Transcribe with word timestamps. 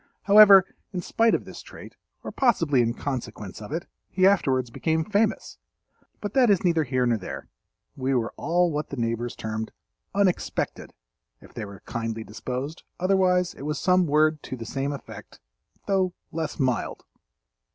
However, 0.23 0.65
in 0.91 1.01
spite 1.03 1.35
of 1.35 1.45
this 1.45 1.61
trait, 1.61 1.95
or 2.23 2.31
possibly 2.31 2.81
in 2.81 2.95
consequence 2.95 3.61
of 3.61 3.71
it, 3.71 3.85
he 4.09 4.25
afterwards 4.25 4.71
became 4.71 5.05
famous. 5.05 5.59
But 6.21 6.33
that 6.33 6.49
is 6.49 6.63
neither 6.63 6.85
here 6.85 7.05
nor 7.05 7.19
there—we 7.19 8.15
were 8.15 8.33
all 8.35 8.71
what 8.71 8.89
the 8.89 8.97
neighbors 8.97 9.35
termed 9.35 9.71
"unexpected," 10.15 10.95
if 11.39 11.53
they 11.53 11.65
were 11.65 11.81
kindly 11.85 12.23
disposed, 12.23 12.81
otherwise 12.99 13.53
it 13.53 13.61
was 13.61 13.77
some 13.79 14.07
word 14.07 14.41
to 14.41 14.57
the 14.57 14.65
same 14.65 14.91
effect 14.91 15.39
though 15.85 16.15
less 16.31 16.59
mild. 16.59 17.03